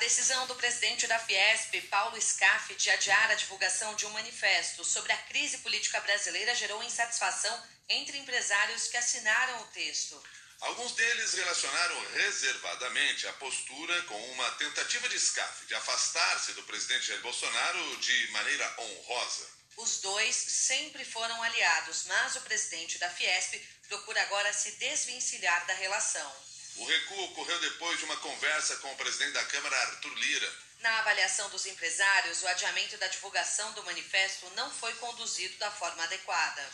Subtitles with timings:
[0.00, 5.12] decisão do presidente da Fiesp, Paulo Scaff, de adiar a divulgação de um manifesto sobre
[5.12, 10.20] a crise política brasileira gerou insatisfação entre empresários que assinaram o texto.
[10.62, 17.06] Alguns deles relacionaram reservadamente a postura com uma tentativa de Scaff de afastar-se do presidente
[17.06, 19.46] Jair Bolsonaro de maneira honrosa.
[19.76, 23.54] Os dois sempre foram aliados, mas o presidente da Fiesp
[23.86, 26.49] procura agora se desvencilhar da relação.
[26.76, 30.52] O recuo ocorreu depois de uma conversa com o presidente da Câmara, Arthur Lira.
[30.80, 36.02] Na avaliação dos empresários, o adiamento da divulgação do manifesto não foi conduzido da forma
[36.04, 36.66] adequada.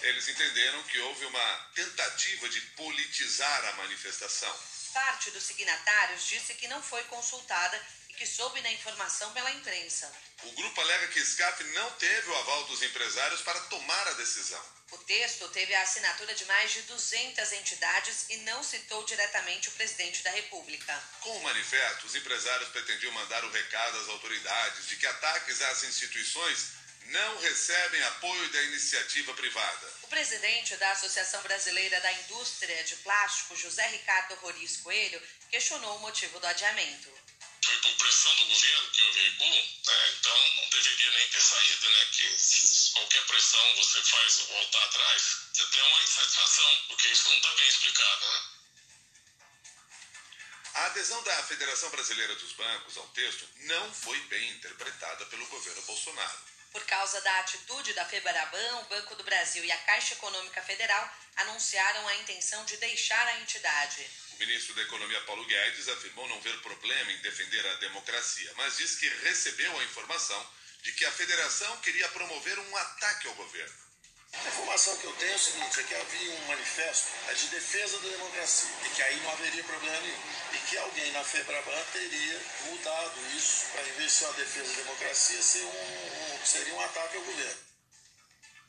[0.00, 4.52] Eles entenderam que houve uma tentativa de politizar a manifestação.
[4.92, 7.80] Parte dos signatários disse que não foi consultada
[8.22, 10.08] que soube da informação pela imprensa.
[10.44, 14.64] O grupo alega que SCAF não teve o aval dos empresários para tomar a decisão.
[14.92, 19.72] O texto teve a assinatura de mais de 200 entidades e não citou diretamente o
[19.72, 20.96] presidente da República.
[21.18, 25.82] Com o manifesto, os empresários pretendiam mandar o recado às autoridades de que ataques às
[25.82, 26.74] instituições
[27.06, 29.92] não recebem apoio da iniciativa privada.
[30.04, 36.00] O presidente da Associação Brasileira da Indústria de Plástico, José Ricardo Roriz Coelho, questionou o
[36.00, 37.10] motivo do adiamento.
[37.72, 40.14] Foi por pressão do governo que houve recuo, né?
[40.18, 42.06] então não deveria nem ter saído, né?
[42.12, 42.36] Que
[42.92, 45.22] qualquer pressão você faz voltar atrás,
[45.54, 48.42] você tem uma insatisfação, porque isso não está bem explicado, né?
[50.74, 55.80] A adesão da Federação Brasileira dos Bancos ao texto não foi bem interpretada pelo governo
[55.82, 56.51] Bolsonaro.
[56.72, 61.16] Por causa da atitude da Febraban, o Banco do Brasil e a Caixa Econômica Federal
[61.36, 64.08] anunciaram a intenção de deixar a entidade.
[64.32, 68.78] O ministro da Economia Paulo Guedes afirmou não ver problema em defender a democracia, mas
[68.78, 70.50] diz que recebeu a informação
[70.82, 73.91] de que a federação queria promover um ataque ao governo.
[74.34, 77.48] A informação que eu tenho é o seguinte, é que havia um manifesto é de
[77.48, 80.18] defesa da democracia e que aí não haveria problema nenhum.
[80.52, 84.68] E que alguém na FEBRABAN teria mudado isso para, em vez de ser uma defesa
[84.68, 87.71] da democracia, ser um, um, seria um ataque ao governo.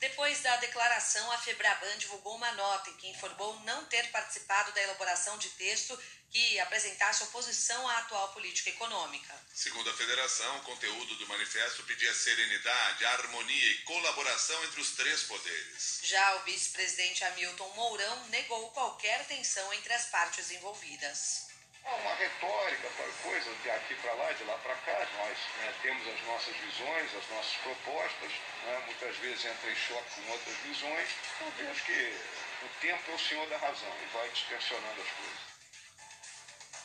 [0.04, 4.82] Depois da declaração, a Febraban divulgou uma nota em que informou não ter participado da
[4.82, 5.98] elaboração de texto
[6.30, 9.34] que apresentasse oposição à atual política econômica.
[9.54, 15.22] Segundo a federação, o conteúdo do manifesto pedia serenidade, harmonia e colaboração entre os três
[15.22, 16.00] poderes.
[16.02, 21.53] Já o vice-presidente Hamilton Mourão negou qualquer tensão entre as partes envolvidas.
[21.86, 22.88] Há uma retórica,
[23.22, 25.06] coisa de aqui para lá, de lá para cá.
[25.18, 28.32] Nós né, temos as nossas visões, as nossas propostas,
[28.64, 31.08] né, muitas vezes entra em choque com outras visões.
[31.40, 32.18] Eu vejo que
[32.64, 35.54] o tempo é o senhor da razão e vai distorcionando as coisas.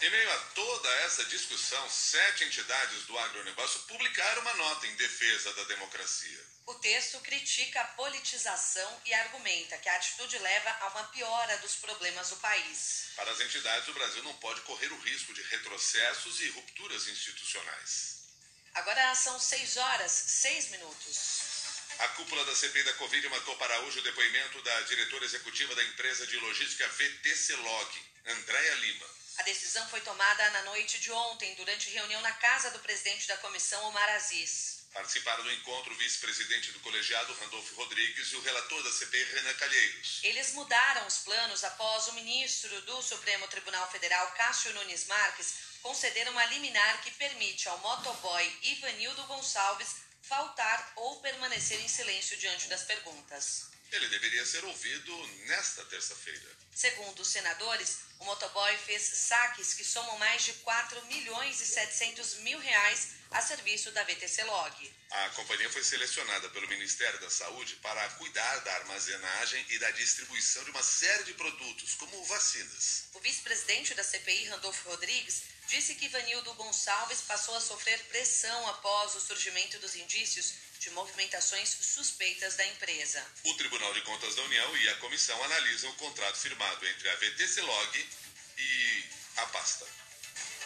[0.01, 5.53] Em meio a toda essa discussão, sete entidades do agronegócio publicaram uma nota em defesa
[5.53, 6.45] da democracia.
[6.69, 11.77] O texto critica a politização e argumenta que a atitude leva a uma piora dos
[11.77, 13.05] problemas do país.
[13.15, 18.19] Para as entidades, o Brasil não pode correr o risco de retrocessos e rupturas institucionais.
[18.75, 21.41] Agora são seis horas, seis minutos.
[21.97, 25.83] A cúpula da CPI da Covid marcou para hoje o depoimento da diretora executiva da
[25.85, 29.07] empresa de logística VTC Log, Andréa Lima.
[29.39, 33.37] A decisão foi tomada na noite de ontem, durante reunião na casa do presidente da
[33.37, 34.78] comissão, Omar Aziz.
[34.93, 39.53] Participaram do encontro o vice-presidente do colegiado, Randolfo Rodrigues, e o relator da CPI, Renan
[39.53, 40.19] Calheiros.
[40.23, 46.27] Eles mudaram os planos após o ministro do Supremo Tribunal Federal, Cássio Nunes Marques, conceder
[46.29, 52.83] uma liminar que permite ao motoboy Ivanildo Gonçalves faltar ou permanecer em silêncio diante das
[52.83, 53.69] perguntas.
[53.91, 56.57] Ele deveria ser ouvido nesta terça-feira.
[56.73, 62.35] Segundo os senadores, o motoboy fez saques que somam mais de 4 milhões e 700
[62.35, 64.93] mil reais a serviço da VTC Log.
[65.11, 70.63] A companhia foi selecionada pelo Ministério da Saúde para cuidar da armazenagem e da distribuição
[70.63, 73.05] de uma série de produtos, como vacinas.
[73.13, 79.15] O vice-presidente da CPI, Randolfo Rodrigues, disse que Ivanildo Gonçalves passou a sofrer pressão após
[79.15, 83.23] o surgimento dos indícios de movimentações suspeitas da empresa.
[83.43, 87.15] O Tribunal de Contas da União e a comissão analisam o contrato firmado entre a
[87.17, 88.09] VTC Log
[88.57, 89.03] e
[89.37, 89.85] a pasta.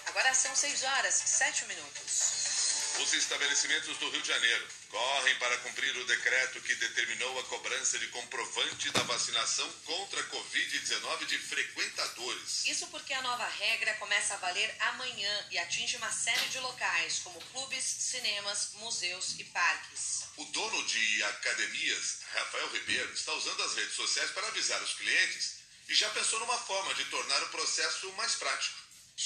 [0.06, 2.53] Agora são 6 horas, 7 minutos.
[3.00, 7.98] Os estabelecimentos do Rio de Janeiro correm para cumprir o decreto que determinou a cobrança
[7.98, 12.66] de comprovante da vacinação contra a Covid-19 de frequentadores.
[12.66, 17.20] Isso porque a nova regra começa a valer amanhã e atinge uma série de locais,
[17.24, 20.26] como clubes, cinemas, museus e parques.
[20.38, 25.56] O dono de academias, Rafael Ribeiro, está usando as redes sociais para avisar os clientes
[25.90, 28.80] e já pensou numa forma de tornar o processo mais prático.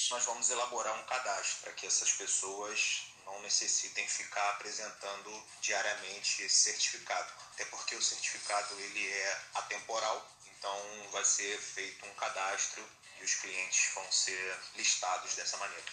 [0.10, 6.56] Nós vamos elaborar um cadastro para que essas pessoas não necessitem ficar apresentando diariamente esse
[6.56, 7.32] certificado.
[7.54, 12.84] Até porque o certificado ele é atemporal, então vai ser feito um cadastro
[13.20, 15.86] e os clientes vão ser listados dessa maneira.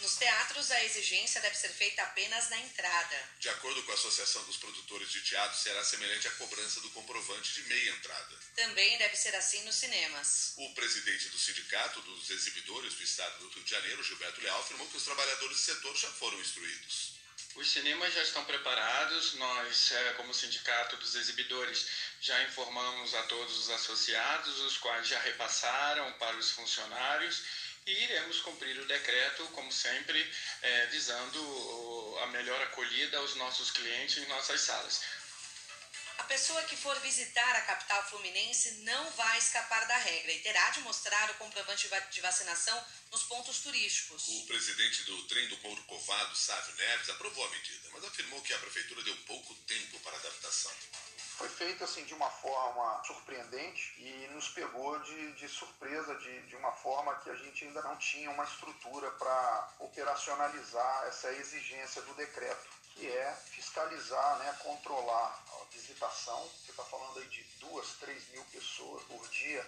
[0.00, 3.28] Nos teatros, a exigência deve ser feita apenas na entrada.
[3.38, 7.52] De acordo com a Associação dos Produtores de Teatro, será semelhante à cobrança do comprovante
[7.52, 8.36] de meia entrada.
[8.56, 10.54] Também deve ser assim nos cinemas.
[10.56, 14.88] O presidente do Sindicato dos Exibidores do Estado do Rio de Janeiro, Gilberto Leal, afirmou
[14.88, 17.20] que os trabalhadores do setor já foram instruídos.
[17.56, 21.86] Os cinemas já estão preparados, nós, é, como Sindicato dos Exibidores,
[22.20, 27.42] já informamos a todos os associados, os quais já repassaram para os funcionários
[27.86, 30.30] e iremos cumprir o decreto, como sempre,
[30.62, 35.00] é, visando a melhor acolhida aos nossos clientes em nossas salas.
[36.18, 40.70] A pessoa que for visitar a capital fluminense não vai escapar da regra e terá
[40.70, 44.28] de mostrar o comprovante de vacinação nos pontos turísticos.
[44.28, 48.58] O presidente do trem do Corcovado, Sávio Neves, aprovou a medida, mas afirmou que a
[48.58, 50.70] prefeitura deu pouco tempo para adaptação
[51.40, 56.54] foi feito assim de uma forma surpreendente e nos pegou de, de surpresa de, de
[56.56, 62.12] uma forma que a gente ainda não tinha uma estrutura para operacionalizar essa exigência do
[62.12, 66.46] decreto, que é fiscalizar, né, controlar a visitação.
[66.62, 69.66] Você está falando aí de duas, três mil pessoas por dia.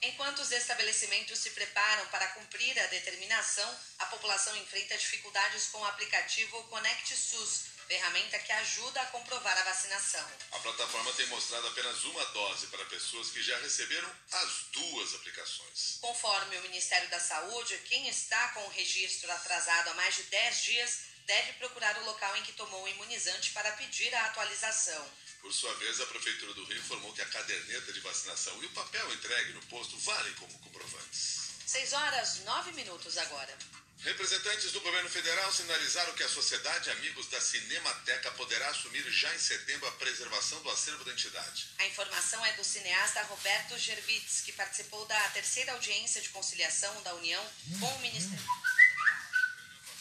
[0.00, 5.86] Enquanto os estabelecimentos se preparam para cumprir a determinação, a população enfrenta dificuldades com o
[5.86, 10.26] aplicativo Conect SUS ferramenta que ajuda a comprovar a vacinação.
[10.52, 15.98] A plataforma tem mostrado apenas uma dose para pessoas que já receberam as duas aplicações.
[16.00, 20.62] Conforme o Ministério da Saúde, quem está com o registro atrasado há mais de 10
[20.62, 25.10] dias deve procurar o local em que tomou o imunizante para pedir a atualização.
[25.40, 28.70] Por sua vez, a Prefeitura do Rio informou que a caderneta de vacinação e o
[28.70, 31.50] papel entregue no posto valem como comprovantes.
[31.66, 33.56] 6 horas 9 minutos agora.
[34.04, 39.38] Representantes do governo federal sinalizaram que a Sociedade Amigos da Cinemateca poderá assumir já em
[39.38, 41.68] setembro a preservação do acervo da entidade.
[41.78, 47.14] A informação é do cineasta Roberto Gervitz, que participou da terceira audiência de conciliação da
[47.14, 47.44] União
[47.80, 48.44] com o Ministério.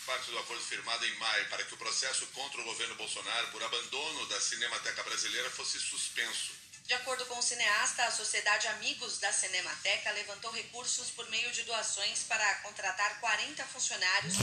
[0.05, 3.63] Parte do acordo firmado em maio para que o processo contra o governo Bolsonaro por
[3.63, 6.51] abandono da Cinemateca Brasileira fosse suspenso.
[6.85, 11.63] De acordo com o cineasta, a Sociedade Amigos da Cinemateca levantou recursos por meio de
[11.63, 14.35] doações para contratar 40 funcionários.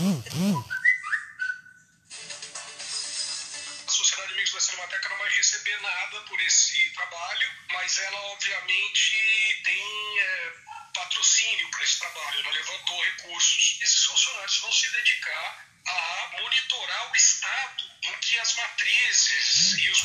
[3.86, 9.60] A Sociedade Amigos da Cinemateca não vai receber nada por esse trabalho, mas ela obviamente
[9.62, 10.52] tem é,
[10.94, 13.78] patrocínio para esse trabalho, ela levantou recursos.
[13.82, 20.02] Esses funcionários vão se dedicar a monitorar o estado em que as matrizes e os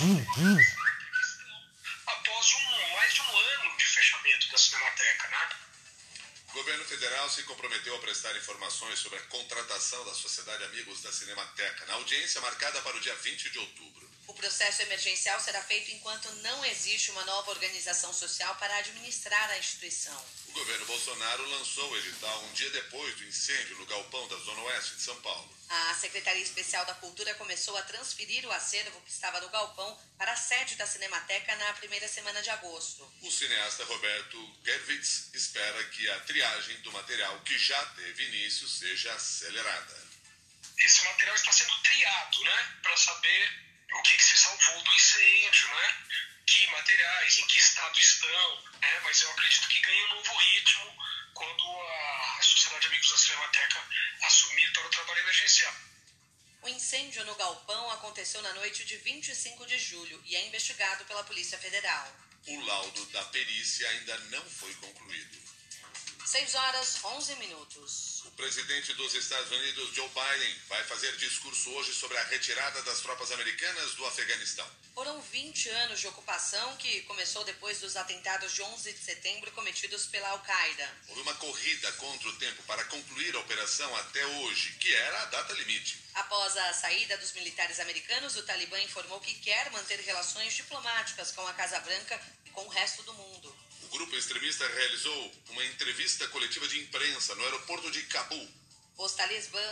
[2.07, 3.85] após um, mais de um ano de
[4.37, 5.49] fechamento da Cinemateca, né?
[6.49, 11.11] O governo federal se comprometeu a prestar informações sobre a contratação da Sociedade Amigos da
[11.11, 14.09] Cinemateca, na audiência marcada para o dia 20 de outubro.
[14.27, 19.57] O processo emergencial será feito enquanto não existe uma nova organização social para administrar a
[19.57, 20.25] instituição.
[20.49, 24.61] O governo Bolsonaro lançou o edital um dia depois do incêndio no galpão da Zona
[24.63, 25.57] Oeste de São Paulo.
[25.69, 30.33] A Secretaria Especial da Cultura começou a transferir o acervo que estava no galpão para
[30.33, 33.09] a sede da Cinemateca na primeira semana de agosto.
[33.21, 39.13] O cineasta Roberto Gerwitz espera que a triagem do material que já teve início seja
[39.13, 40.07] acelerada.
[40.77, 45.67] Esse material está sendo triado, né, para saber o que, que se salvou do incêndio,
[45.69, 46.05] né?
[46.45, 48.99] Que materiais, em que estado estão, né?
[49.03, 50.97] Mas eu acredito que ganha um novo ritmo
[51.33, 53.83] quando a Sociedade Amigos da Cinemateca
[54.23, 55.75] assumir para o trabalho emergencial.
[56.63, 61.23] O incêndio no galpão aconteceu na noite de 25 de julho e é investigado pela
[61.23, 62.15] Polícia Federal.
[62.47, 65.56] O laudo da perícia ainda não foi concluído.
[66.27, 68.21] 6 horas 11 minutos.
[68.25, 72.99] O presidente dos Estados Unidos, Joe Biden, vai fazer discurso hoje sobre a retirada das
[72.99, 74.69] tropas americanas do Afeganistão.
[74.93, 80.05] Foram 20 anos de ocupação que começou depois dos atentados de 11 de setembro cometidos
[80.07, 80.91] pela Al-Qaeda.
[81.07, 85.25] Houve uma corrida contra o tempo para concluir a operação até hoje, que era a
[85.27, 85.97] data limite.
[86.13, 91.47] Após a saída dos militares americanos, o Talibã informou que quer manter relações diplomáticas com
[91.47, 93.36] a Casa Branca e com o resto do mundo.
[93.97, 98.47] O grupo extremista realizou uma entrevista coletiva de imprensa no aeroporto de Cabul.
[98.95, 99.15] Os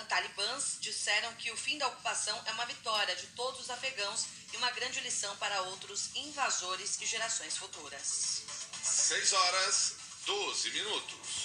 [0.09, 4.57] talibãs disseram que o fim da ocupação é uma vitória de todos os afegãos e
[4.57, 8.41] uma grande lição para outros invasores e gerações futuras.
[8.81, 9.93] 6 horas
[10.25, 11.29] 12 minutos.